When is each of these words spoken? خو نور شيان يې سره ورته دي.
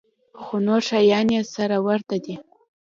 خو 0.41 0.55
نور 0.67 0.81
شيان 0.89 1.27
يې 1.35 1.41
سره 1.55 1.77
ورته 1.87 2.15
دي. 2.23 2.35